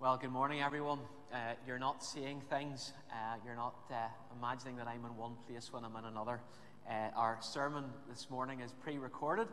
[0.00, 1.00] Well, good morning, everyone.
[1.34, 4.06] Uh, you're not seeing things, uh, you're not uh,
[4.38, 6.40] imagining that I'm in one place when I'm in another.
[6.88, 9.48] Uh, our sermon this morning is pre recorded,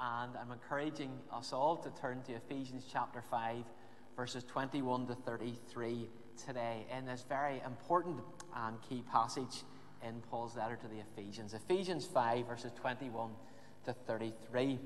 [0.00, 3.64] and I'm encouraging us all to turn to Ephesians chapter 5,
[4.14, 6.08] verses 21 to 33
[6.46, 8.20] today, in this very important
[8.54, 9.64] and key passage
[10.06, 11.54] in Paul's letter to the Ephesians.
[11.54, 13.30] Ephesians 5, verses 21
[13.84, 14.78] to 33.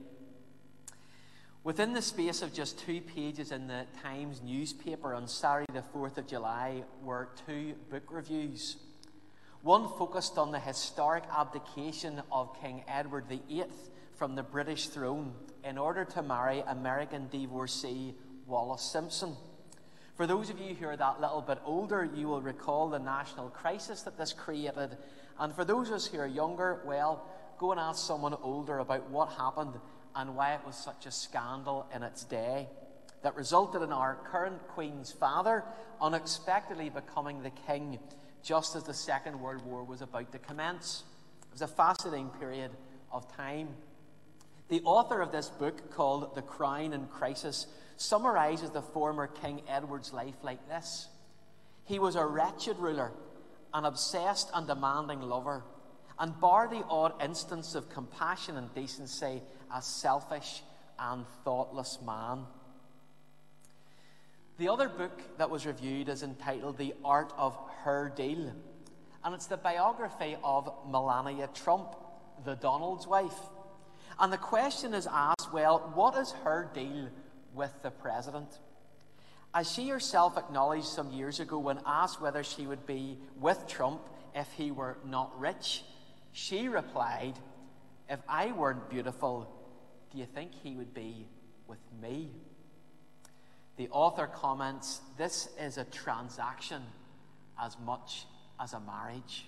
[1.65, 6.19] Within the space of just two pages in the Times newspaper on Saturday, the 4th
[6.19, 8.79] of July, were two book reviews.
[9.63, 13.67] One focused on the historic abdication of King Edward VIII
[14.17, 18.17] from the British throne in order to marry American divorcee
[18.49, 19.37] Wallis Simpson.
[20.17, 23.51] For those of you who are that little bit older, you will recall the national
[23.51, 24.97] crisis that this created.
[25.39, 27.25] And for those of us who are younger, well,
[27.57, 29.75] go and ask someone older about what happened
[30.15, 32.69] and why it was such a scandal in its day
[33.23, 35.65] that resulted in our current Queen's father
[36.01, 37.99] unexpectedly becoming the king
[38.43, 41.05] just as the Second World War was about to commence.
[41.47, 42.73] It was a fascinating period
[43.13, 43.69] of time.
[44.69, 50.13] The author of this book, called The Crown in Crisis, summarizes the former King Edward's
[50.13, 51.09] life like this
[51.85, 53.13] He was a wretched ruler,
[53.73, 55.63] an obsessed and demanding lover,
[56.19, 59.43] and bar the odd instance of compassion and decency,
[59.75, 60.63] a selfish
[60.99, 62.45] and thoughtless man.
[64.59, 68.53] The other book that was reviewed is entitled The Art of Her Deal,
[69.25, 71.97] and it's the biography of Melania Trump,
[72.45, 73.39] the Donald's wife.
[74.21, 77.09] And the question is asked well, what is her deal
[77.55, 78.49] with the president?
[79.55, 84.01] As she herself acknowledged some years ago when asked whether she would be with Trump
[84.35, 85.83] if he were not rich,
[86.33, 87.35] she replied,
[88.09, 89.49] If I weren't beautiful,
[90.11, 91.27] do you think he would be
[91.67, 92.31] with me?
[93.77, 96.83] The author comments this is a transaction
[97.61, 98.27] as much
[98.61, 99.47] as a marriage.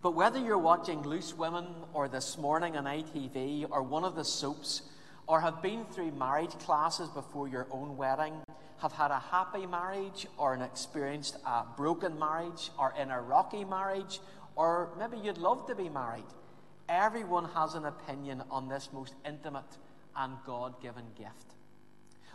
[0.00, 4.24] But whether you're watching Loose Women or This Morning on ITV or one of the
[4.24, 4.82] soaps,
[5.26, 8.32] or have been through marriage classes before your own wedding,
[8.78, 13.64] have had a happy marriage or an experienced a broken marriage or in a rocky
[13.64, 14.20] marriage,
[14.58, 16.26] or maybe you'd love to be married,
[16.88, 19.78] everyone has an opinion on this most intimate
[20.16, 21.54] and God given gift.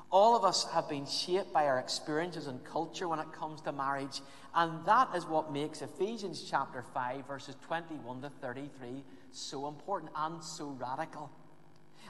[0.10, 3.74] All of us have been shaped by our experiences and culture when it comes to
[3.74, 4.22] marriage,
[4.56, 10.42] and that is what makes Ephesians chapter 5, verses 21 to 33 so important and
[10.42, 11.30] so radical.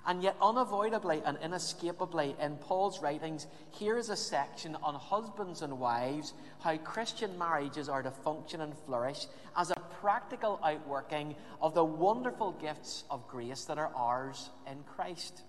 [0.06, 5.80] And yet, unavoidably and inescapably, in Paul's writings, here is a section on husbands and
[5.80, 11.86] wives, how Christian marriages are to function and flourish as a practical outworking of the
[11.86, 15.42] wonderful gifts of grace that are ours in Christ.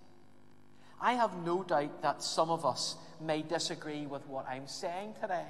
[1.00, 5.46] I have no doubt that some of us may disagree with what I'm saying today.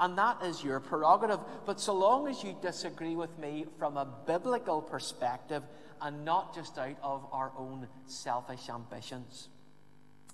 [0.00, 1.40] And that is your prerogative.
[1.66, 5.62] But so long as you disagree with me from a biblical perspective
[6.00, 9.48] and not just out of our own selfish ambitions.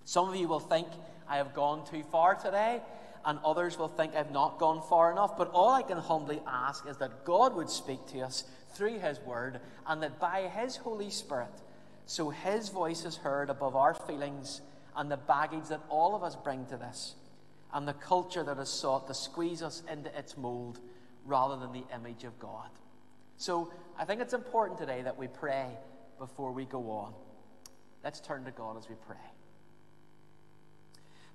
[0.05, 0.87] Some of you will think
[1.29, 2.81] I have gone too far today,
[3.25, 5.37] and others will think I've not gone far enough.
[5.37, 8.45] But all I can humbly ask is that God would speak to us
[8.75, 11.51] through His Word, and that by His Holy Spirit,
[12.07, 14.61] so His voice is heard above our feelings
[14.95, 17.17] and the baggage that all of us bring to this,
[17.73, 20.81] and the culture that has sought to squeeze us into its mold
[21.25, 22.71] rather than the image of God.
[23.37, 25.67] So I think it's important today that we pray
[26.19, 27.13] before we go on.
[28.03, 29.17] Let's turn to God as we pray.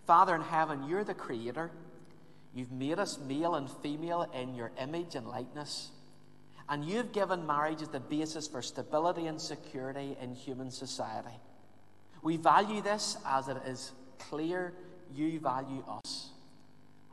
[0.08, 1.72] Father in heaven, you're the creator.
[2.53, 5.92] You've made us male and female in your image and likeness.
[6.68, 11.38] And you've given marriage as the basis for stability and security in human society.
[12.24, 14.74] We value this as it is clear
[15.16, 16.31] you value us.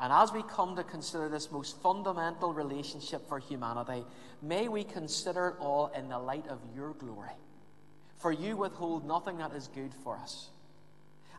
[0.01, 4.05] And as we come to consider this most fundamental relationship for humanity,
[4.41, 7.31] may we consider it all in the light of your glory.
[8.19, 10.51] For you withhold nothing that is good for us.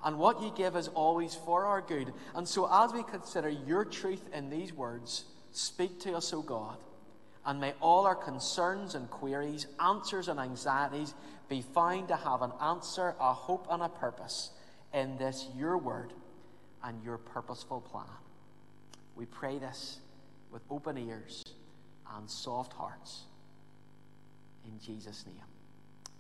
[0.04, 2.14] And what you give is always for our good.
[2.36, 6.78] And so, as we consider your truth in these words, speak to us, O God.
[7.46, 11.14] And may all our concerns and queries, answers and anxieties
[11.50, 14.52] be found to have an answer, a hope, and a purpose
[14.94, 16.14] in this your word
[16.84, 18.06] and your purposeful plan.
[19.16, 20.00] We pray this
[20.52, 21.44] with open ears
[22.16, 23.24] and soft hearts.
[24.66, 25.36] In Jesus' name,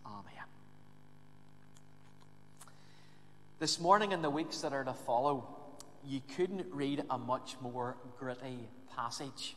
[0.05, 0.23] Amen.
[3.59, 5.47] This morning and the weeks that are to follow,
[6.05, 9.55] you couldn't read a much more gritty passage.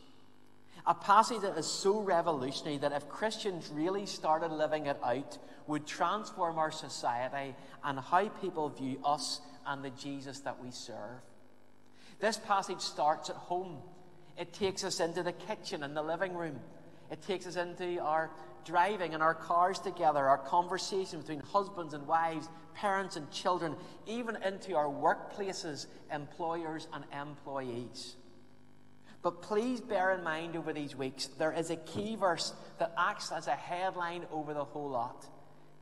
[0.85, 5.87] A passage that is so revolutionary that if Christians really started living it out, would
[5.87, 11.21] transform our society and how people view us and the Jesus that we serve.
[12.19, 13.77] This passage starts at home.
[14.37, 16.59] It takes us into the kitchen and the living room.
[17.11, 18.31] It takes us into our
[18.65, 23.75] driving and our cars together, our conversation between husbands and wives, parents and children,
[24.07, 28.15] even into our workplaces, employers and employees.
[29.21, 33.31] But please bear in mind over these weeks, there is a key verse that acts
[33.31, 35.25] as a headline over the whole lot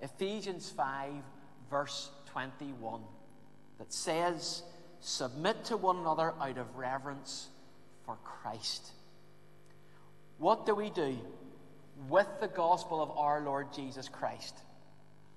[0.01, 1.13] Ephesians 5,
[1.69, 3.01] verse 21,
[3.81, 4.61] that says,
[4.99, 7.47] Submit to one another out of reverence
[8.05, 8.91] for Christ.
[10.37, 11.17] What do we do
[12.07, 14.55] with the gospel of our Lord Jesus Christ?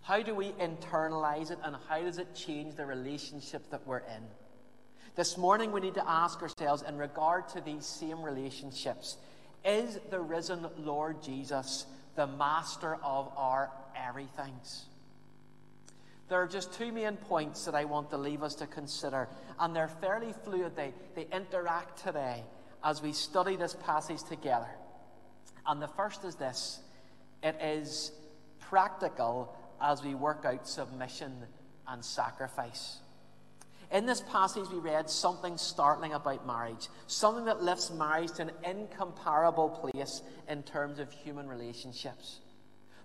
[0.02, 4.22] How do we internalize it and how does it change the relationship that we're in?
[5.16, 9.16] This morning, we need to ask ourselves in regard to these same relationships
[9.64, 11.86] is the risen Lord Jesus
[12.16, 14.84] the master of our everythings?
[16.28, 19.28] There are just two main points that I want to leave us to consider,
[19.58, 20.74] and they're fairly fluid.
[20.74, 22.44] They, they interact today
[22.82, 24.68] as we study this passage together.
[25.66, 26.80] And the first is this
[27.42, 28.12] it is
[28.58, 31.32] practical as we work out submission
[31.86, 32.98] and sacrifice.
[33.92, 38.50] In this passage, we read something startling about marriage, something that lifts marriage to an
[38.64, 42.40] incomparable place in terms of human relationships.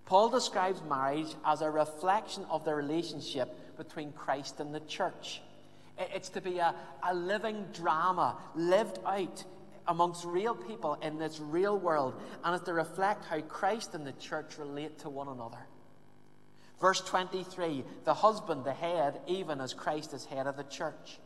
[0.09, 5.39] Paul describes marriage as a reflection of the relationship between Christ and the church.
[5.99, 6.73] It's to be a,
[7.07, 9.43] a living drama lived out
[9.87, 14.13] amongst real people in this real world, and it's to reflect how Christ and the
[14.13, 15.59] church relate to one another.
[16.81, 21.19] Verse 23 the husband, the head, even as Christ is head of the church.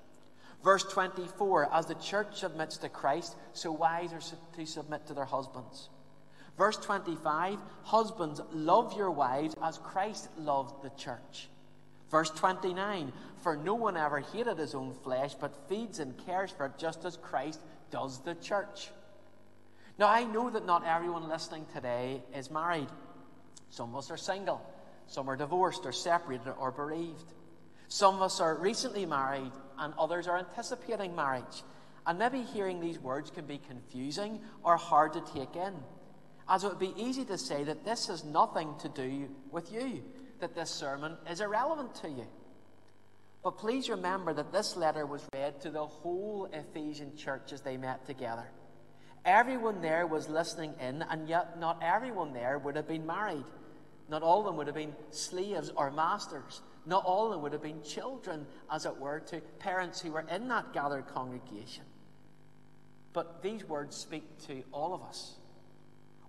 [0.61, 5.23] Verse 24 as the church submits to Christ, so wives are to submit to their
[5.23, 5.87] husbands.
[6.57, 11.49] Verse 25 Husbands, love your wives as Christ loved the church.
[12.09, 13.11] Verse 29
[13.41, 17.05] For no one ever hated his own flesh, but feeds and cares for it just
[17.05, 17.59] as Christ
[17.91, 18.89] does the church.
[19.97, 22.87] Now, I know that not everyone listening today is married.
[23.69, 24.61] Some of us are single.
[25.07, 27.33] Some are divorced or separated or bereaved.
[27.87, 31.63] Some of us are recently married and others are anticipating marriage.
[32.05, 35.73] And maybe hearing these words can be confusing or hard to take in.
[36.47, 40.03] As it would be easy to say that this has nothing to do with you,
[40.39, 42.27] that this sermon is irrelevant to you.
[43.43, 47.77] But please remember that this letter was read to the whole Ephesian church as they
[47.77, 48.49] met together.
[49.25, 53.45] Everyone there was listening in, and yet not everyone there would have been married.
[54.09, 56.61] Not all of them would have been slaves or masters.
[56.85, 60.25] Not all of them would have been children, as it were, to parents who were
[60.29, 61.83] in that gathered congregation.
[63.13, 65.35] But these words speak to all of us.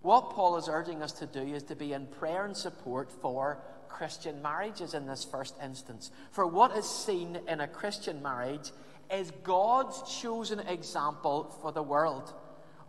[0.04, 3.62] What Paul is urging us to do is to be in prayer and support for
[3.88, 6.10] Christian marriages in this first instance.
[6.30, 8.70] For what is seen in a Christian marriage
[9.10, 12.34] is God's chosen example for the world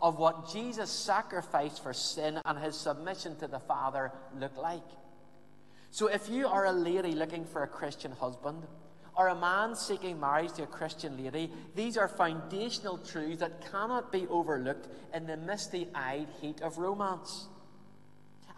[0.01, 4.83] of what Jesus' sacrifice for sin and his submission to the Father look like.
[5.91, 8.63] So, if you are a lady looking for a Christian husband,
[9.17, 14.11] or a man seeking marriage to a Christian lady, these are foundational truths that cannot
[14.11, 17.47] be overlooked in the misty eyed heat of romance.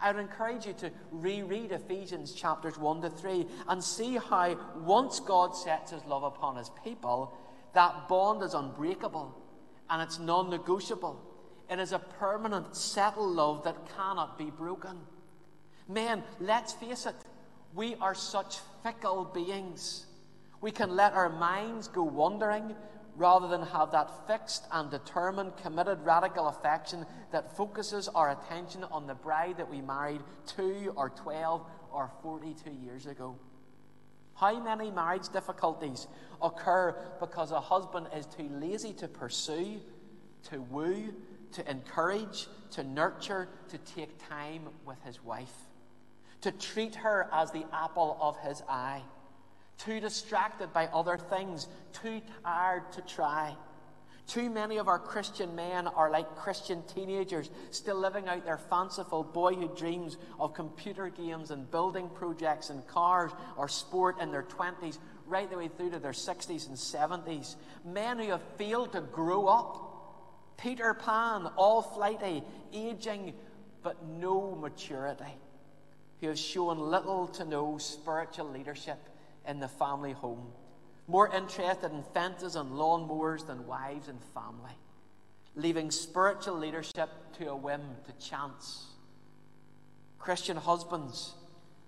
[0.00, 5.20] I would encourage you to reread Ephesians chapters 1 to 3 and see how once
[5.20, 7.36] God sets his love upon his people,
[7.74, 9.36] that bond is unbreakable
[9.90, 11.20] and it's non negotiable.
[11.70, 14.98] It is a permanent, settled love that cannot be broken.
[15.88, 17.16] Men, let's face it,
[17.74, 20.06] we are such fickle beings.
[20.60, 22.74] We can let our minds go wandering
[23.16, 29.06] rather than have that fixed and determined, committed, radical affection that focuses our attention on
[29.06, 33.36] the bride that we married two or 12 or 42 years ago.
[34.34, 36.06] How many marriage difficulties
[36.40, 39.80] occur because a husband is too lazy to pursue,
[40.50, 41.12] to woo,
[41.52, 45.66] to encourage, to nurture, to take time with his wife,
[46.42, 49.02] to treat her as the apple of his eye,
[49.78, 53.56] too distracted by other things, too tired to try.
[54.26, 59.24] Too many of our Christian men are like Christian teenagers, still living out their fanciful
[59.24, 64.98] boyhood dreams of computer games and building projects and cars or sport in their 20s,
[65.26, 67.56] right the way through to their 60s and 70s.
[67.86, 69.84] Men who have failed to grow up
[70.58, 72.42] Peter Pan, all flighty,
[72.74, 73.32] aging,
[73.82, 75.24] but no maturity,
[76.20, 78.98] who have shown little to no spiritual leadership
[79.48, 80.46] in the family home,
[81.08, 84.76] more interested in fences and lawnmowers than wives and family,
[85.56, 88.84] leaving spiritual leadership to a whim, to chance.
[90.18, 91.34] Christian husbands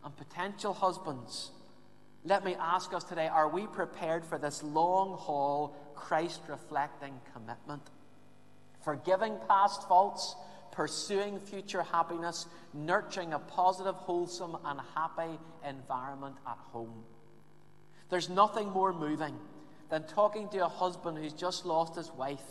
[0.02, 1.50] and potential husbands,
[2.25, 7.83] let me ask us today are we prepared for this long haul Christ reflecting commitment.
[8.83, 10.35] Forgiving past faults,
[10.73, 15.38] pursuing future happiness, nurturing a positive, wholesome, and happy
[15.69, 17.05] environment at home.
[18.11, 19.38] There's nothing more moving
[19.88, 22.45] than talking to a husband who's just lost his wife.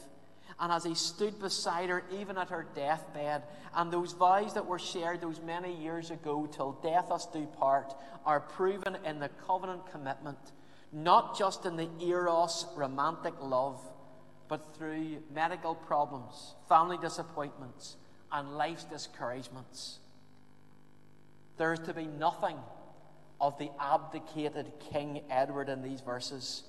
[0.59, 4.79] And as he stood beside her, even at her deathbed, and those vows that were
[4.79, 7.93] shared those many years ago, till death us do part,
[8.25, 10.39] are proven in the covenant commitment,
[10.91, 13.81] not just in the eros romantic love,
[14.49, 17.95] but through medical problems, family disappointments,
[18.31, 19.99] and life's discouragements.
[21.57, 22.57] There is to be nothing
[23.41, 26.63] of the abdicated King Edward in these verses,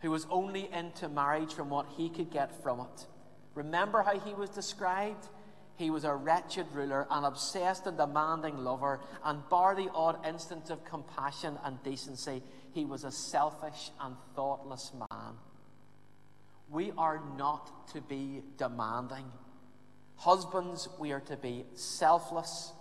[0.00, 3.06] who was only into marriage from what he could get from it.
[3.54, 5.28] Remember how he was described?
[5.76, 10.70] He was a wretched ruler, an obsessed and demanding lover, and bar the odd instance
[10.70, 15.34] of compassion and decency, he was a selfish and thoughtless man.
[16.70, 19.26] We are not to be demanding.
[20.16, 22.72] Husbands, we are to be selfless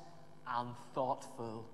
[0.47, 1.67] and thoughtful.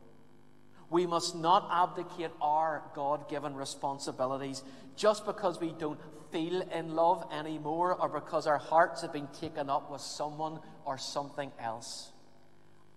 [0.89, 4.63] We must not abdicate our God given responsibilities
[4.95, 5.99] just because we don't
[6.31, 10.97] feel in love anymore or because our hearts have been taken up with someone or
[10.97, 12.11] something else.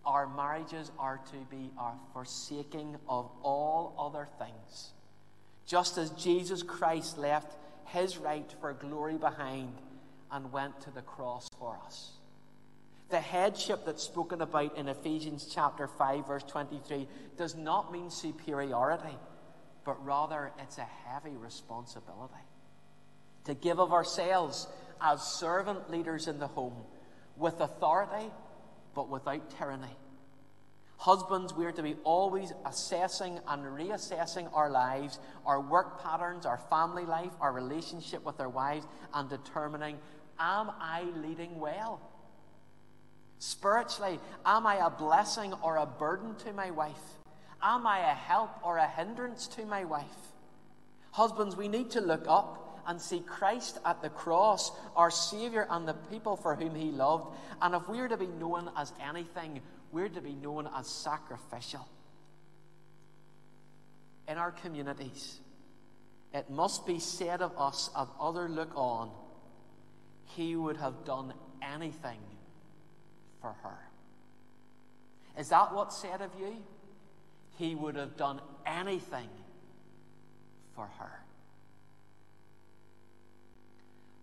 [0.05, 4.93] Our marriages are to be our forsaking of all other things.
[5.67, 7.57] Just as Jesus Christ left
[7.87, 9.75] his right for glory behind
[10.31, 12.13] and went to the cross for us.
[13.13, 19.19] The headship that's spoken about in Ephesians chapter 5, verse 23, does not mean superiority,
[19.85, 22.33] but rather it's a heavy responsibility.
[23.45, 24.67] To give of ourselves
[24.99, 26.73] as servant leaders in the home
[27.37, 28.31] with authority,
[28.95, 29.99] but without tyranny.
[30.97, 36.63] Husbands, we are to be always assessing and reassessing our lives, our work patterns, our
[36.71, 39.99] family life, our relationship with our wives, and determining
[40.39, 42.01] Am I leading well?
[43.43, 47.03] Spiritually, am I a blessing or a burden to my wife?
[47.61, 50.05] Am I a help or a hindrance to my wife?
[51.11, 55.89] Husbands, we need to look up and see Christ at the cross, our Saviour and
[55.89, 57.35] the people for whom He loved.
[57.61, 61.89] And if we're to be known as anything, we're to be known as sacrificial.
[64.29, 65.41] In our communities,
[66.33, 69.11] it must be said of us as other look on,
[70.27, 72.21] He would have done anything
[73.43, 73.79] for her.
[75.39, 76.57] Is that what's said of you?
[77.59, 79.29] He would have done anything
[80.75, 81.23] for her.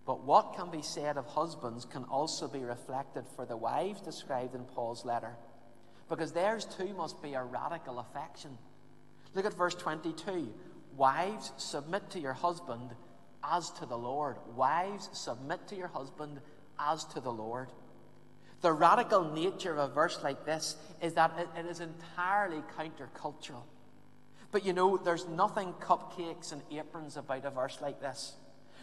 [0.06, 4.56] But what can be said of husbands can also be reflected for the wives described
[4.56, 5.36] in Paul's letter.
[6.10, 8.58] Because theirs too must be a radical affection.
[9.36, 10.52] Look at verse 22.
[10.98, 12.90] Wives, submit to your husband
[13.44, 14.38] as to the Lord.
[14.56, 16.40] Wives, submit to your husband
[16.80, 17.70] as to the Lord.
[18.62, 23.64] The radical nature of a verse like this is that it, it is entirely countercultural.
[24.52, 28.34] But you know, there's nothing cupcakes and aprons about a verse like this.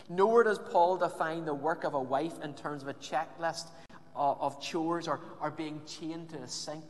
[0.09, 3.67] Nor does Paul define the work of a wife in terms of a checklist
[4.15, 6.85] of, of chores or, or being chained to a sink.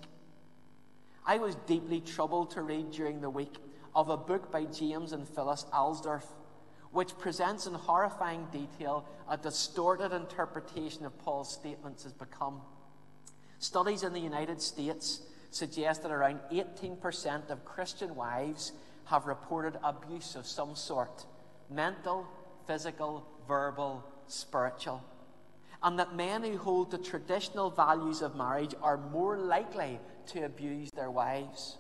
[1.27, 3.57] I was deeply troubled to read during the week
[3.95, 6.25] of a book by James and Phyllis Alsdurf,
[6.93, 12.61] which presents in horrifying detail a distorted interpretation of Paul's statements has become.
[13.59, 15.21] Studies in the United States
[15.51, 18.73] suggest that around 18% of Christian wives
[19.07, 21.25] have reported abuse of some sort
[21.71, 22.27] mental,
[22.67, 25.03] physical, verbal, spiritual.
[25.83, 30.91] And that men who hold the traditional values of marriage are more likely to abuse
[30.91, 31.77] their wives.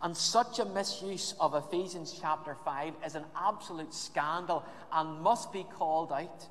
[0.00, 5.64] And such a misuse of Ephesians chapter 5 is an absolute scandal and must be
[5.64, 6.46] called out.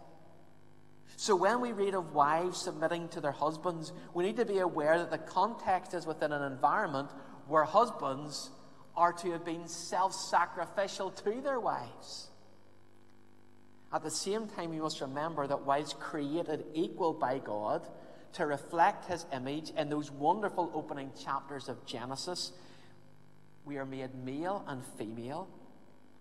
[1.16, 4.98] So when we read of wives submitting to their husbands, we need to be aware
[5.00, 7.10] that the context is within an environment
[7.48, 8.52] where husbands
[8.96, 12.28] are to have been self sacrificial to their wives.
[13.94, 17.88] At the same time, we must remember that wives created equal by God
[18.34, 22.52] to reflect his image in those wonderful opening chapters of Genesis,
[23.66, 25.48] we are made male and female,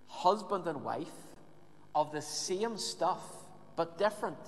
[0.06, 1.12] husband and wife,
[1.94, 3.22] of the same stuff,
[3.76, 4.38] but different.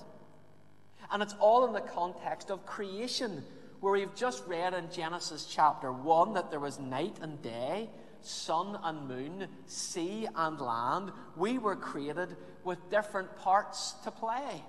[1.11, 3.43] And it's all in the context of creation,
[3.79, 7.89] where we've just read in Genesis chapter 1 that there was night and day,
[8.21, 11.11] sun and moon, sea and land.
[11.35, 14.63] We were created with different parts to play.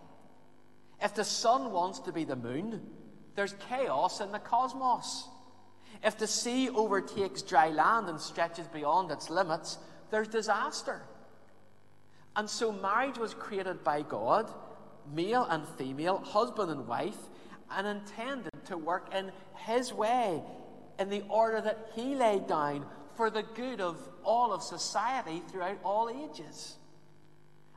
[1.03, 2.81] If the sun wants to be the moon,
[3.35, 5.29] there's chaos in the cosmos.
[6.03, 9.79] If the sea overtakes dry land and stretches beyond its limits,
[10.11, 11.03] there's disaster.
[12.37, 14.51] And so marriage was created by God,
[15.13, 17.19] male and female, husband and wife,
[17.71, 20.43] and intended to work in His way,
[20.99, 22.87] in the order that He laid down
[23.17, 26.77] for the good of all of society throughout all ages.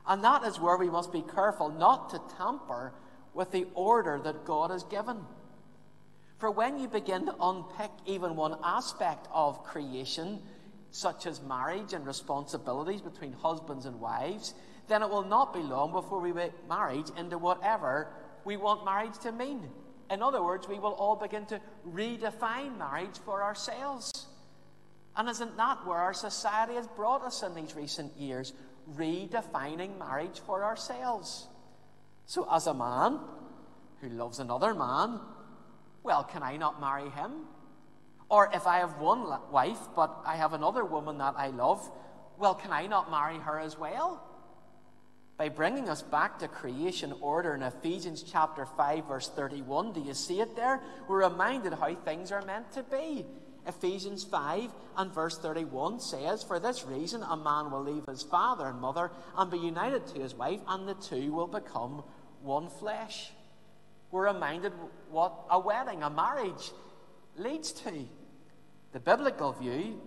[0.06, 2.92] And that is where we must be careful not to tamper
[3.32, 5.18] with the order that God has given.
[6.38, 10.42] For when you begin to unpick even one aspect of creation,
[10.90, 14.54] such as marriage and responsibilities between husbands and wives,
[14.88, 18.08] then it will not be long before we make marriage into whatever
[18.44, 19.68] we want marriage to mean.
[20.10, 24.26] In other words, we will all begin to redefine marriage for ourselves.
[25.16, 28.52] And isn't that where our society has brought us in these recent years?
[28.96, 31.46] Redefining marriage for ourselves.
[32.26, 33.20] So, as a man
[34.00, 35.20] who loves another man,
[36.02, 37.46] well, can I not marry him?
[38.28, 41.90] Or if I have one wife, but I have another woman that I love,
[42.38, 44.22] well, can I not marry her as well?
[45.36, 50.14] By bringing us back to creation order in Ephesians chapter 5, verse 31, do you
[50.14, 50.80] see it there?
[51.08, 53.26] We're reminded how things are meant to be.
[53.66, 58.68] Ephesians 5 and verse 31 says, For this reason a man will leave his father
[58.68, 62.04] and mother and be united to his wife, and the two will become
[62.42, 63.30] one flesh.
[64.12, 64.72] We're reminded
[65.10, 66.70] what a wedding, a marriage,
[67.36, 68.06] leads to.
[68.92, 70.00] The biblical view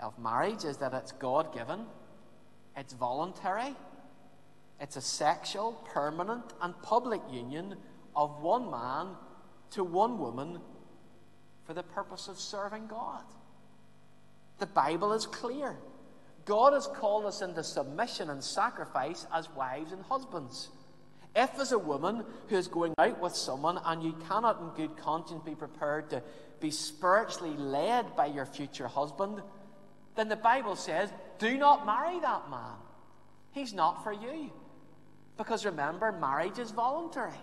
[0.00, 1.84] of marriage is that it's God given,
[2.76, 3.74] it's voluntary,
[4.80, 7.76] it's a sexual, permanent, and public union
[8.14, 9.08] of one man
[9.70, 10.60] to one woman
[11.64, 13.24] for the purpose of serving God.
[14.58, 15.76] The Bible is clear.
[16.44, 20.68] God has called us into submission and sacrifice as wives and husbands.
[21.36, 24.96] If, as a woman who is going out with someone and you cannot in good
[24.96, 26.22] conscience be prepared to
[26.60, 29.42] be spiritually led by your future husband,
[30.16, 32.76] then the Bible says, do not marry that man.
[33.52, 34.50] He's not for you.
[35.38, 37.40] Because remember, marriage is voluntary.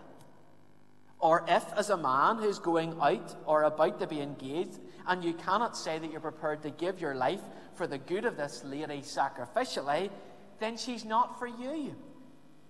[1.19, 5.33] Or if, as a man who's going out or about to be engaged, and you
[5.33, 7.41] cannot say that you're prepared to give your life
[7.73, 10.11] for the good of this lady sacrificially,
[10.59, 11.95] then she's not for you.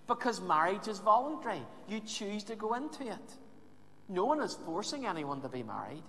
[0.06, 1.62] Because marriage is voluntary.
[1.88, 3.36] You choose to go into it.
[4.08, 6.04] No one is forcing anyone to be married.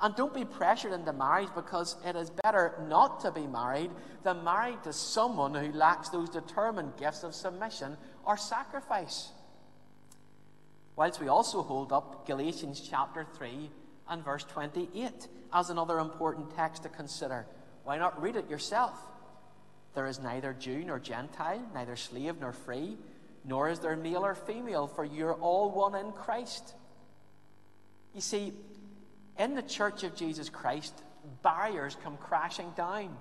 [0.00, 3.90] And don't be pressured into marriage because it is better not to be married
[4.22, 9.30] than married to someone who lacks those determined gifts of submission or sacrifice.
[10.96, 13.70] Whilst we also hold up Galatians chapter 3
[14.08, 17.46] and verse 28 as another important text to consider.
[17.84, 18.98] Why not read it yourself?
[19.94, 22.96] There is neither Jew nor Gentile, neither slave nor free
[23.44, 26.74] nor is there male or female, for you're all one in Christ.
[28.14, 28.52] You see,
[29.38, 30.94] in the church of Jesus Christ,
[31.42, 33.16] barriers come crashing down.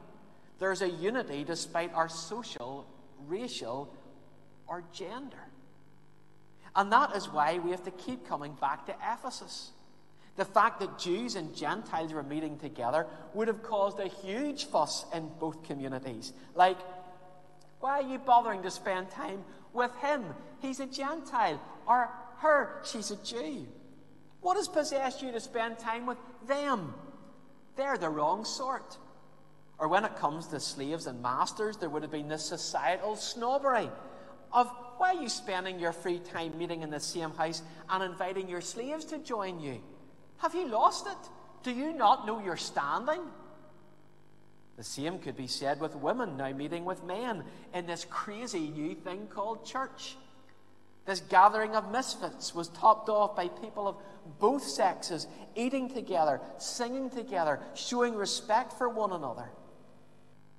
[0.60, 2.88] There's a unity despite our social,
[3.28, 3.94] racial,
[4.68, 5.38] or gender.
[6.76, 9.72] And that is why we have to keep coming back to Ephesus.
[10.36, 15.06] The fact that Jews and Gentiles were meeting together would have caused a huge fuss
[15.14, 16.34] in both communities.
[16.56, 16.78] Like,
[17.80, 20.24] why are you bothering to spend time with him.
[20.62, 21.60] He's a Gentile.
[21.88, 23.68] Or her, she's a Jew.
[24.42, 26.94] What has possessed you to spend time with them?
[27.76, 28.98] They're the wrong sort.
[29.80, 33.90] Or when it comes to slaves and masters, there would have been this societal snobbery
[34.54, 38.48] of why are you spending your free time meeting in the same house and inviting
[38.48, 39.82] your slaves to join you?
[40.38, 41.30] Have you lost it?
[41.64, 43.22] Do you not know your standing?
[44.78, 48.96] The same could be said with women now meeting with men in this crazy new
[48.96, 50.16] thing called church.
[51.06, 53.98] This gathering of misfits was topped off by people of
[54.40, 59.50] both sexes eating together, singing together, showing respect for one another.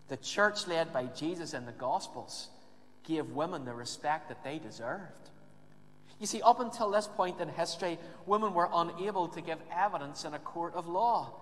[0.09, 2.49] The church led by Jesus in the Gospels
[3.05, 5.31] gave women the respect that they deserved.
[6.21, 10.35] You see, up until this point in history, women were unable to give evidence in
[10.35, 11.35] a court of law.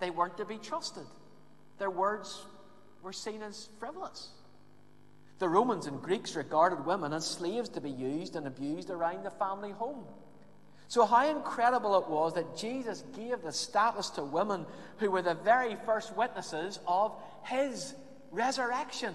[0.00, 1.04] They weren't to be trusted
[1.82, 2.44] their words
[3.02, 4.28] were seen as frivolous.
[5.40, 9.30] The Romans and Greeks regarded women as slaves to be used and abused around the
[9.30, 10.04] family home.
[10.86, 14.64] So, how incredible it was that Jesus gave the status to women
[14.98, 17.96] who were the very first witnesses of his
[18.30, 19.14] resurrection.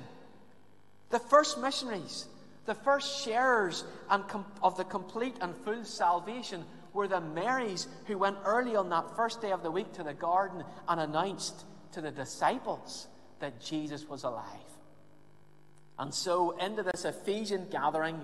[1.09, 2.25] The first missionaries,
[2.65, 8.75] the first sharers of the complete and full salvation were the Marys who went early
[8.75, 13.07] on that first day of the week to the garden and announced to the disciples
[13.39, 14.43] that Jesus was alive.
[15.99, 18.19] And so, into this Ephesian gathering,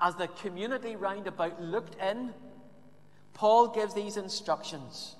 [0.00, 2.32] as the community round about looked in,
[3.34, 5.16] Paul gives these instructions.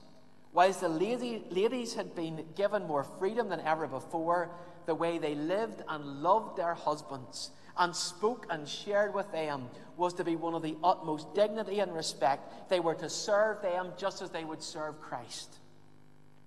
[0.52, 4.50] Whilst the ladies had been given more freedom than ever before,
[4.86, 10.14] the way they lived and loved their husbands, and spoke and shared with them was
[10.14, 12.68] to be one of the utmost dignity and respect.
[12.68, 15.56] They were to serve them just as they would serve Christ.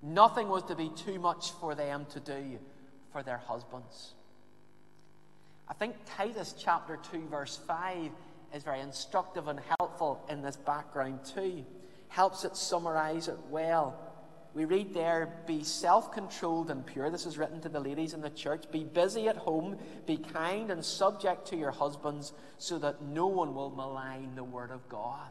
[0.02, 2.60] Nothing was to be too much for them to do
[3.12, 4.13] for their husbands.
[5.67, 8.12] I think Titus chapter 2, verse 5
[8.54, 11.65] is very instructive and helpful in this background too.
[12.10, 13.98] Helps it summarize it well.
[14.56, 17.10] We read there, be self controlled and pure.
[17.10, 18.66] This is written to the ladies in the church.
[18.72, 23.56] Be busy at home, be kind and subject to your husbands, so that no one
[23.56, 25.30] will malign the word of God.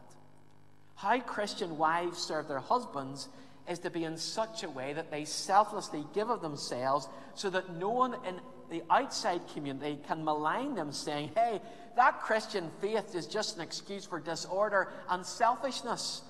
[0.95, 3.29] How Christian wives serve their husbands
[3.69, 7.75] is to be in such a way that they selflessly give of themselves, so that
[7.77, 11.61] no one in the outside community can malign them, saying, hey,
[11.95, 16.23] that Christian faith is just an excuse for disorder and selfishness.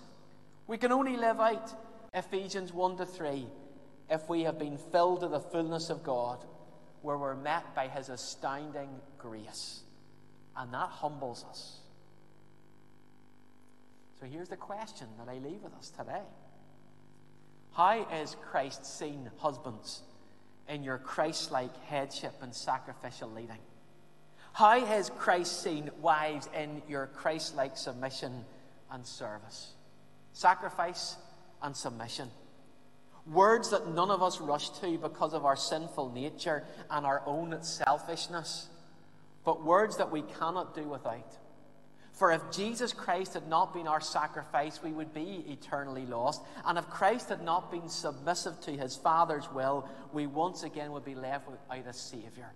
[0.68, 1.74] We can only live out
[2.14, 3.48] Ephesians 1 to 3
[4.10, 6.44] if we have been filled to the fullness of God,
[7.02, 9.82] where we're met by His astounding grace.
[10.56, 11.78] And that humbles us.
[14.20, 16.22] So here's the question that I leave with us today
[17.74, 20.02] How is Christ seen, husbands,
[20.70, 23.60] in your Christ like headship and sacrificial leading?
[24.54, 28.46] How has Christ seen wives in your Christ like submission
[28.92, 29.74] and service?
[30.34, 31.16] Sacrifice
[31.64, 32.30] and submission.
[33.26, 37.58] Words that none of us rush to because of our sinful nature and our own
[37.64, 38.68] selfishness,
[39.46, 41.38] but words that we cannot do without.
[42.12, 46.44] For if Jesus Christ had not been our sacrifice, we would be eternally lost.
[46.64, 51.06] And if Christ had not been submissive to his Father's will, we once again would
[51.06, 52.54] be left without a Saviour.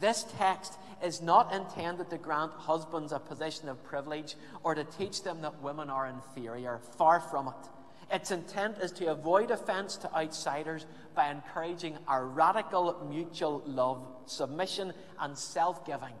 [0.00, 5.22] This text is not intended to grant husbands a position of privilege or to teach
[5.22, 6.80] them that women are inferior.
[6.98, 7.70] Far from it.
[8.10, 14.92] Its intent is to avoid offense to outsiders by encouraging a radical mutual love, submission,
[15.20, 16.14] and self giving,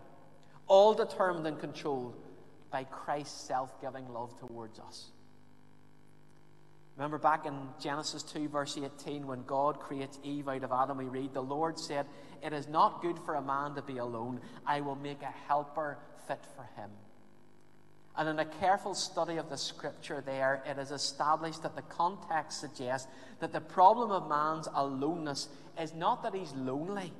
[0.66, 2.16] all determined and controlled
[2.70, 5.12] by Christ's self giving love towards us.
[6.96, 11.04] Remember back in Genesis 2, verse 18, when God creates Eve out of Adam, we
[11.04, 12.06] read, The Lord said,
[12.42, 14.40] It is not good for a man to be alone.
[14.66, 16.90] I will make a helper fit for him.
[18.18, 22.60] And in a careful study of the scripture, there, it is established that the context
[22.60, 23.08] suggests
[23.40, 25.48] that the problem of man's aloneness
[25.80, 27.12] is not that he's lonely,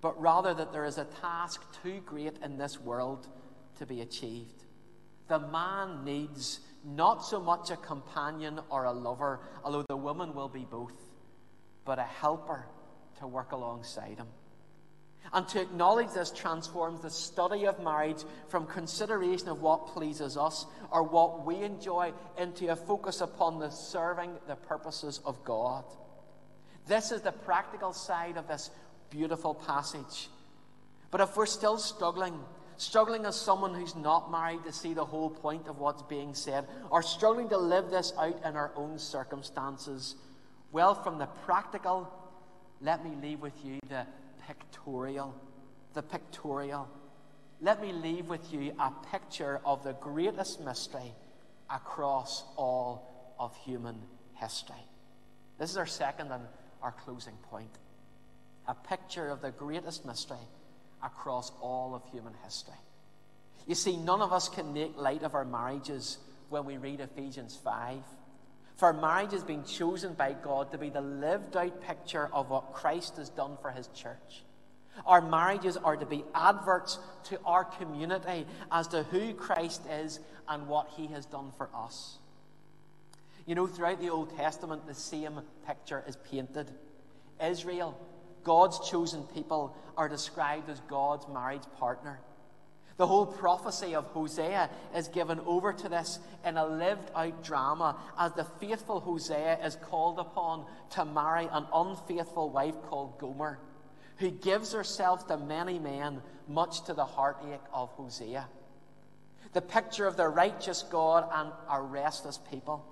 [0.00, 3.28] but rather that there is a task too great in this world
[3.78, 4.64] to be achieved.
[5.28, 10.48] The man needs not so much a companion or a lover, although the woman will
[10.48, 10.94] be both,
[11.84, 12.66] but a helper
[13.18, 14.28] to work alongside him.
[15.32, 20.66] And to acknowledge this transforms the study of marriage from consideration of what pleases us
[20.90, 25.84] or what we enjoy into a focus upon the serving the purposes of God.
[26.86, 28.70] This is the practical side of this
[29.10, 30.28] beautiful passage.
[31.10, 32.38] But if we're still struggling,
[32.76, 36.66] struggling as someone who's not married to see the whole point of what's being said,
[36.90, 40.14] or struggling to live this out in our own circumstances,
[40.72, 42.12] well, from the practical,
[42.80, 44.06] let me leave with you the
[44.46, 45.34] pictorial.
[45.94, 46.88] The pictorial.
[47.60, 51.14] Let me leave with you a picture of the greatest mystery
[51.70, 53.96] across all of human
[54.34, 54.76] history.
[55.58, 56.44] This is our second and
[56.82, 57.70] our closing point.
[58.68, 60.36] A picture of the greatest mystery
[61.02, 62.74] across all of human history.
[63.66, 66.18] You see, none of us can make light of our marriages
[66.50, 67.98] when we read Ephesians 5.
[68.76, 72.74] For marriage has been chosen by God to be the lived out picture of what
[72.74, 74.44] Christ has done for his church.
[75.06, 80.68] Our marriages are to be adverts to our community as to who Christ is and
[80.68, 82.18] what he has done for us.
[83.46, 86.70] You know, throughout the Old Testament, the same picture is painted.
[87.42, 87.98] Israel,
[88.42, 92.20] God's chosen people, are described as God's marriage partner.
[92.96, 97.96] The whole prophecy of Hosea is given over to this in a lived out drama
[98.18, 103.58] as the faithful Hosea is called upon to marry an unfaithful wife called Gomer,
[104.16, 108.48] who gives herself to many men, much to the heartache of Hosea.
[109.52, 112.84] The picture of the righteous God and a restless people.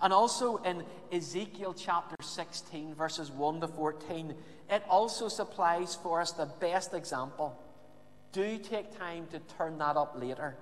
[0.00, 4.34] And also in Ezekiel chapter 16, verses 1 to 14,
[4.70, 7.60] it also supplies for us the best example
[8.36, 10.54] do take time to turn that up later.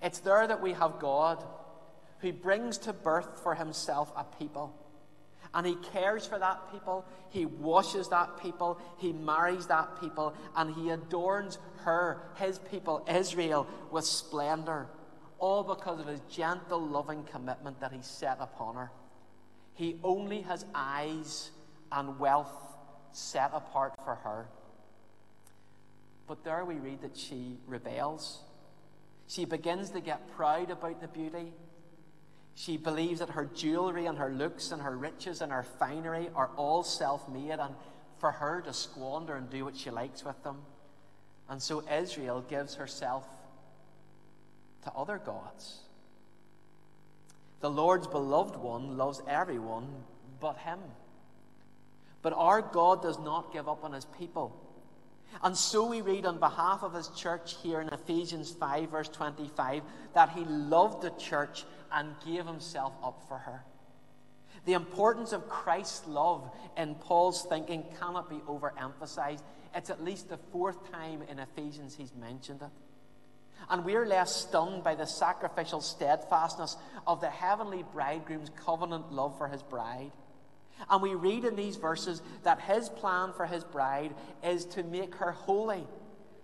[0.00, 1.44] It's there that we have God
[2.20, 4.72] who brings to birth for himself a people.
[5.52, 10.72] And he cares for that people, he washes that people, he marries that people, and
[10.72, 14.86] he adorns her, his people, Israel, with splendor,
[15.40, 18.92] all because of his gentle, loving commitment that he set upon her.
[19.74, 21.50] He only has eyes
[21.90, 22.76] and wealth
[23.10, 24.48] set apart for her.
[26.28, 28.40] But there we read that she rebels.
[29.26, 31.52] She begins to get proud about the beauty.
[32.54, 36.50] She believes that her jewelry and her looks and her riches and her finery are
[36.56, 37.74] all self made and
[38.18, 40.58] for her to squander and do what she likes with them.
[41.48, 43.24] And so Israel gives herself
[44.84, 45.78] to other gods.
[47.60, 49.88] The Lord's beloved one loves everyone
[50.40, 50.78] but him.
[52.22, 54.67] But our God does not give up on his people.
[55.42, 59.82] And so we read on behalf of his church here in Ephesians 5, verse 25,
[60.14, 63.62] that he loved the church and gave himself up for her.
[64.64, 69.42] The importance of Christ's love in Paul's thinking cannot be overemphasized.
[69.74, 72.70] It's at least the fourth time in Ephesians he's mentioned it.
[73.70, 79.48] And we're left stunned by the sacrificial steadfastness of the heavenly bridegroom's covenant love for
[79.48, 80.12] his bride.
[80.90, 85.14] And we read in these verses that his plan for his bride is to make
[85.16, 85.86] her holy,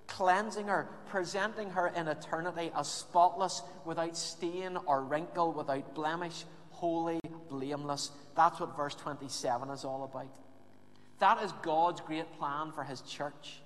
[0.07, 7.20] cleansing her, presenting her in eternity as spotless, without stain or wrinkle, without blemish, holy,
[7.49, 8.11] blameless.
[8.37, 10.29] That's what verse 27 is all about.
[11.20, 13.61] That is God's great plan for his church.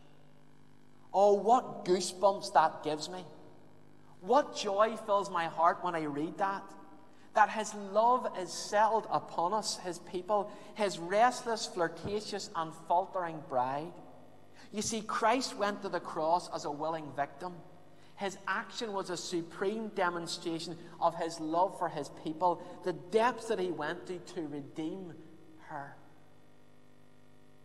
[1.12, 3.24] Oh, what goosebumps that gives me.
[4.20, 6.62] What joy fills my heart when I read that.
[7.38, 13.92] That his love is settled upon us, his people, his restless, flirtatious, and faltering bride.
[14.72, 17.54] You see, Christ went to the cross as a willing victim.
[18.16, 23.60] His action was a supreme demonstration of his love for his people, the depths that
[23.60, 25.14] he went to to redeem
[25.68, 25.94] her.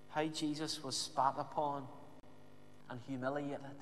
[0.10, 1.88] How Jesus was spat upon
[2.92, 3.82] and humiliated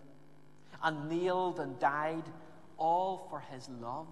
[0.82, 2.24] and kneeled and died
[2.78, 4.08] all for his love,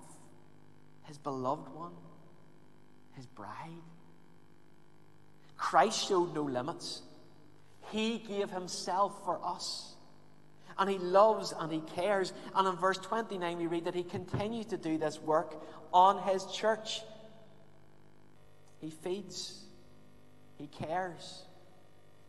[1.09, 1.91] his beloved one,
[3.15, 3.81] his bride.
[5.57, 7.01] Christ showed no limits.
[7.91, 9.95] He gave himself for us.
[10.77, 12.31] And he loves and he cares.
[12.55, 15.55] And in verse 29, we read that he continues to do this work
[15.91, 17.01] on his church.
[18.79, 19.63] He feeds,
[20.57, 21.43] he cares,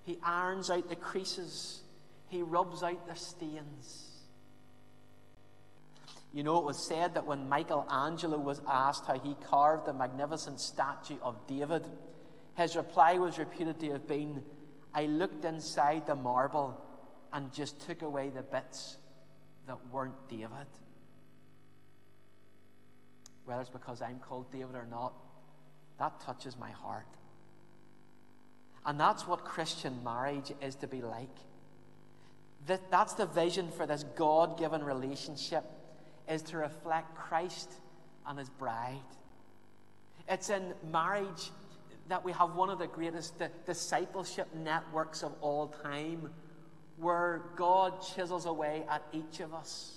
[0.04, 1.82] he irons out the creases,
[2.28, 4.09] he rubs out the stains.
[6.32, 10.60] You know, it was said that when Michelangelo was asked how he carved the magnificent
[10.60, 11.86] statue of David,
[12.56, 14.42] his reply was reputed to have been,
[14.94, 16.80] I looked inside the marble
[17.32, 18.96] and just took away the bits
[19.66, 20.68] that weren't David.
[23.44, 25.12] Whether it's because I'm called David or not,
[25.98, 27.06] that touches my heart.
[28.86, 31.36] And that's what Christian marriage is to be like.
[32.66, 35.64] That, that's the vision for this God given relationship
[36.30, 37.70] is to reflect Christ
[38.26, 39.00] and his bride.
[40.28, 41.50] It's in marriage
[42.08, 43.34] that we have one of the greatest
[43.66, 46.30] discipleship networks of all time
[46.96, 49.96] where God chisels away at each of us.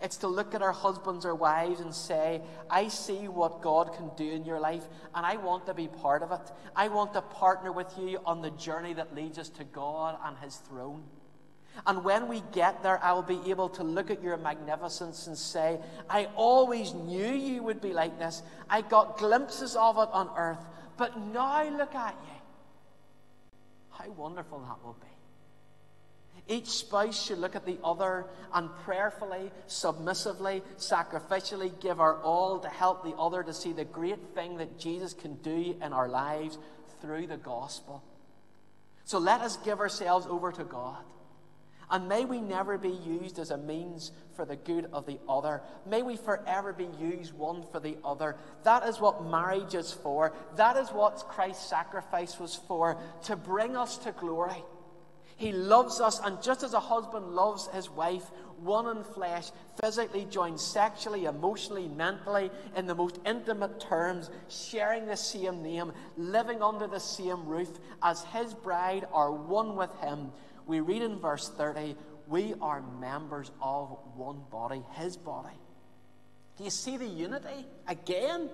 [0.00, 4.10] It's to look at our husbands or wives and say, I see what God can
[4.16, 4.84] do in your life,
[5.14, 6.52] and I want to be part of it.
[6.74, 10.36] I want to partner with you on the journey that leads us to God and
[10.38, 11.04] His throne.
[11.86, 15.36] And when we get there, I will be able to look at your magnificence and
[15.36, 18.42] say, I always knew you would be like this.
[18.70, 20.64] I got glimpses of it on earth,
[20.96, 22.40] but now look at you.
[23.90, 25.06] How wonderful that will be.
[26.48, 32.68] Each spouse should look at the other and prayerfully, submissively, sacrificially give our all to
[32.68, 36.56] help the other to see the great thing that Jesus can do in our lives
[37.00, 38.02] through the gospel.
[39.04, 41.02] So let us give ourselves over to God.
[41.90, 45.62] And may we never be used as a means for the good of the other.
[45.88, 48.36] May we forever be used one for the other.
[48.64, 50.32] That is what marriage is for.
[50.56, 54.64] That is what Christ's sacrifice was for to bring us to glory.
[55.36, 60.24] He loves us, and just as a husband loves his wife, one in flesh, physically
[60.24, 66.86] joined sexually, emotionally, mentally, in the most intimate terms, sharing the same name, living under
[66.86, 67.68] the same roof,
[68.02, 70.32] as his bride are one with him
[70.66, 75.54] we read in verse 30, we are members of one body, his body.
[76.58, 78.50] Do you see the unity again?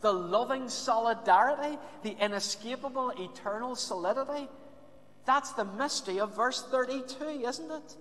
[0.00, 4.48] The loving solidarity, the inescapable eternal solidity.
[5.26, 7.96] That's the mystery of verse 32, isn't it?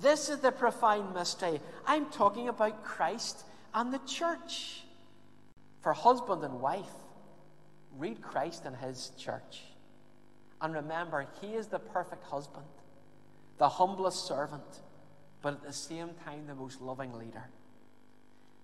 [0.00, 1.60] This is the profound mystery.
[1.86, 4.82] I'm talking about Christ and the church.
[5.80, 6.84] For husband and wife,
[7.96, 9.62] read Christ and his church.
[10.60, 12.66] And remember, he is the perfect husband
[13.60, 14.80] the humblest servant,
[15.42, 17.44] but at the same time, the most loving leader.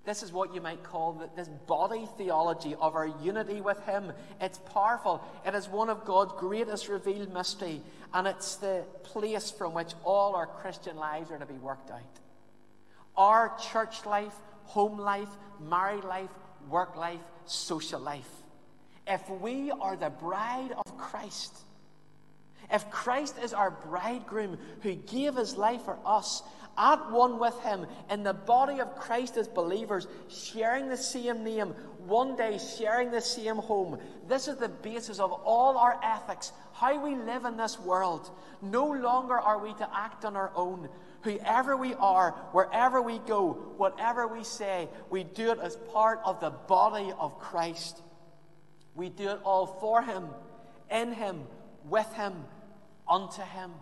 [0.06, 4.10] This is what you might call this body theology of our unity with Him.
[4.40, 5.22] It's powerful.
[5.44, 7.82] It is one of God's greatest revealed mystery,
[8.14, 12.00] and it's the place from which all our Christian lives are to be worked out.
[13.18, 15.28] Our church life, home life,
[15.60, 16.30] married life,
[16.70, 18.30] work life, social life.
[19.06, 21.54] If we are the bride of Christ,
[22.70, 26.42] if Christ is our bridegroom who gave his life for us,
[26.78, 31.74] at one with Him in the body of Christ as believers, sharing the same name,
[31.98, 33.98] one day sharing the same home.
[34.28, 38.30] This is the basis of all our ethics, how we live in this world.
[38.60, 40.88] No longer are we to act on our own.
[41.22, 46.40] Whoever we are, wherever we go, whatever we say, we do it as part of
[46.40, 48.02] the body of Christ.
[48.94, 50.28] We do it all for Him,
[50.90, 51.44] in Him,
[51.88, 52.44] with Him,
[53.08, 53.72] unto Him.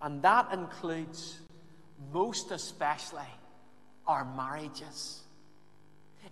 [0.00, 1.38] And that includes
[2.12, 3.22] most especially
[4.06, 5.22] our marriages.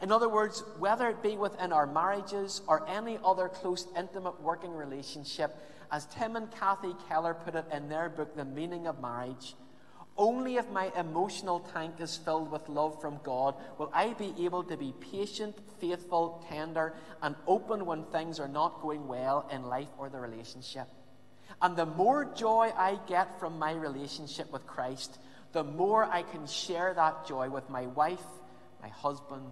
[0.02, 4.72] In other words, whether it be within our marriages or any other close, intimate working
[4.72, 5.56] relationship,
[5.90, 9.54] as Tim and Kathy Keller put it in their book, The Meaning of Marriage,
[10.16, 14.62] only if my emotional tank is filled with love from God will I be able
[14.64, 19.88] to be patient, faithful, tender, and open when things are not going well in life
[19.98, 20.86] or the relationship.
[21.62, 25.18] And the more joy I get from my relationship with Christ,
[25.52, 28.24] the more I can share that joy with my wife,
[28.82, 29.46] my husband,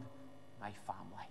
[0.61, 1.29] my family.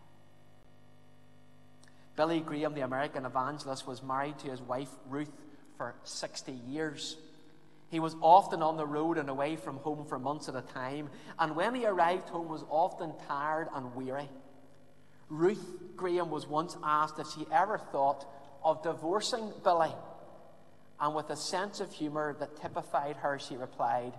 [2.15, 5.31] Billy Graham, the American evangelist, was married to his wife Ruth
[5.77, 7.17] for 60 years.
[7.89, 11.09] He was often on the road and away from home for months at a time,
[11.37, 14.29] and when he arrived home was often tired and weary.
[15.29, 18.25] Ruth Graham was once asked if she ever thought
[18.63, 19.91] of divorcing Billy,
[21.01, 24.13] and with a sense of humor that typified her, she replied,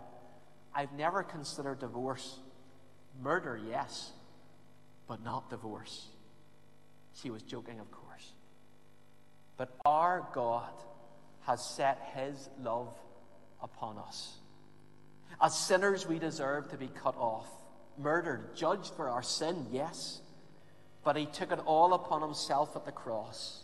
[0.74, 2.40] I've never considered divorce.
[3.22, 4.10] Murder, yes,
[5.06, 6.08] but not divorce.
[7.14, 8.32] She was joking, of course.
[9.56, 10.72] But our God
[11.46, 12.92] has set his love
[13.62, 14.38] upon us.
[15.40, 17.48] As sinners, we deserve to be cut off,
[17.96, 20.20] murdered, judged for our sin, yes.
[21.04, 23.62] But he took it all upon himself at the cross.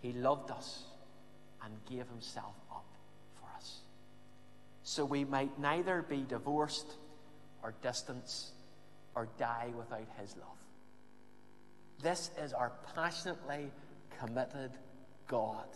[0.00, 0.84] He loved us
[1.64, 2.86] and gave himself up
[3.38, 3.80] for us.
[4.82, 6.96] so we might neither be divorced
[7.62, 8.50] or distant
[9.14, 10.48] or die without his love.
[12.02, 13.70] This is our passionately
[14.18, 14.72] committed
[15.28, 15.66] God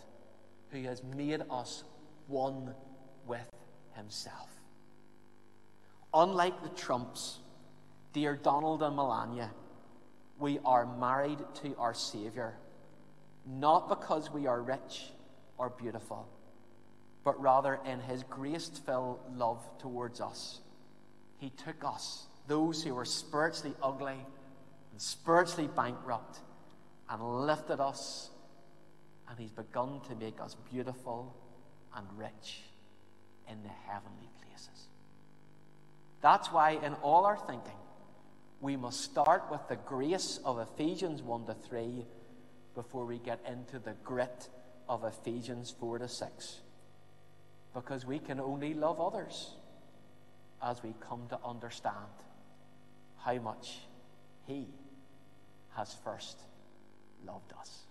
[0.71, 1.85] who has made us
[2.27, 2.75] one
[3.27, 3.49] with
[3.95, 4.49] himself.
[6.13, 7.39] Unlike the Trumps,
[8.13, 9.51] dear Donald and Melania,
[10.39, 12.55] we are married to our Saviour,
[13.47, 15.11] not because we are rich
[15.59, 16.29] or beautiful
[17.27, 20.61] but rather in his grace filled love towards us.
[21.39, 24.25] He took us, those who were spiritually ugly
[24.93, 26.39] and spiritually bankrupt,
[27.11, 28.31] and lifted us,
[29.29, 31.35] and he's begun to make us beautiful
[31.97, 32.61] and rich
[33.51, 34.87] in the heavenly places.
[36.23, 37.73] That's why, in all our thinking,
[38.61, 42.07] we must start with the grace of Ephesians 1 to 3
[42.77, 44.49] before we get into the grit
[44.89, 46.61] of Ephesians 4 to 6
[47.75, 49.55] because we can only love others
[50.63, 51.95] as we come to understand
[53.19, 53.79] how much
[54.47, 54.69] He
[55.75, 56.39] has first
[57.27, 57.86] loved us.